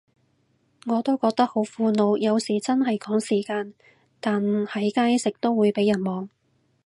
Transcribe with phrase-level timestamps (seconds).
[0.87, 3.75] 我都覺得好苦惱，有時真係趕時間，
[4.19, 6.27] 但喺街食都會被人望